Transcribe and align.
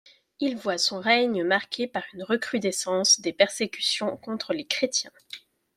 Il 0.39 0.57
voit 0.57 0.79
son 0.79 0.99
règne 0.99 1.43
marqué 1.43 1.85
par 1.87 2.01
une 2.13 2.23
recrudescence 2.23 3.19
des 3.19 3.33
persécutions 3.33 4.17
contre 4.17 4.51
les 4.51 4.65
chrétiens. 4.65 5.11